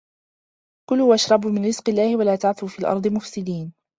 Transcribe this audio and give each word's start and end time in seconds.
كُلُوا 0.89 1.09
وَاشْرَبُوا 1.09 1.51
مِنْ 1.51 1.65
رِزْقِ 1.65 1.89
اللَّهِ 1.89 2.15
وَلَا 2.17 2.35
تَعْثَوْا 2.35 2.67
فِي 2.67 2.79
الْأَرْضِ 2.79 3.07
مُفْسِدِينَ 3.07 3.73